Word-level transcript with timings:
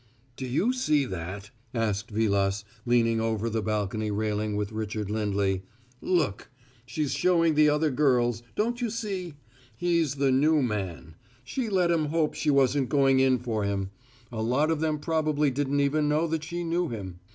"Do 0.35 0.47
you 0.47 0.73
see 0.73 1.05
that?" 1.05 1.51
asked 1.75 2.09
Vilas, 2.09 2.63
leaning 2.87 3.21
over 3.21 3.51
the 3.51 3.61
balcony 3.61 4.09
railing 4.09 4.55
with 4.55 4.71
Richard 4.71 5.11
Lindley. 5.11 5.61
"Look! 6.01 6.49
She's 6.87 7.11
showing 7.11 7.53
the 7.53 7.69
other 7.69 7.91
girls 7.91 8.41
don't 8.55 8.81
you 8.81 8.89
see? 8.89 9.35
He's 9.77 10.15
the 10.15 10.31
New 10.31 10.63
Man; 10.63 11.13
she 11.43 11.69
let 11.69 11.91
'em 11.91 12.05
hope 12.05 12.33
she 12.33 12.49
wasn't 12.49 12.89
going 12.89 13.19
in 13.19 13.37
for 13.37 13.63
him; 13.63 13.91
a 14.31 14.41
lot 14.41 14.71
of 14.71 14.79
them 14.79 14.97
probably 14.97 15.51
didn't 15.51 15.81
even 15.81 16.09
know 16.09 16.25
that 16.25 16.45
she 16.45 16.63
knew 16.63 16.89
him. 16.89 17.19